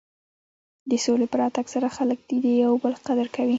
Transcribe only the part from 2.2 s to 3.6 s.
د یو بل قدر کوي.